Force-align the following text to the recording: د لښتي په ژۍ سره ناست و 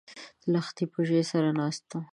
د 0.41 0.43
لښتي 0.53 0.85
په 0.93 0.99
ژۍ 1.07 1.21
سره 1.31 1.49
ناست 1.59 1.85
و 1.99 2.01